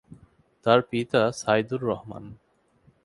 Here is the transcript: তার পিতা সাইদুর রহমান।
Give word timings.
তার 0.65 0.79
পিতা 0.81 1.21
সাইদুর 1.31 1.81
রহমান। 1.81 2.23